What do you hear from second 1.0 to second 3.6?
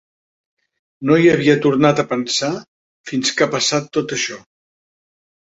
No hi havia tornat a pensar fins que ha